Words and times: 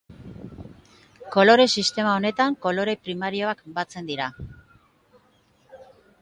Kolore 1.35 1.67
sistema 1.81 2.13
honetan 2.21 2.57
kolore 2.67 2.97
primarioak 3.09 3.63
batzen 3.77 4.11
dira. 4.11 4.31